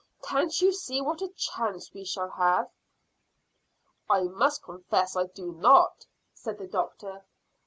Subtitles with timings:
[0.23, 2.71] Can't you see what a chance we shall have?"
[4.09, 7.23] "I must confess I do not," said the doctor.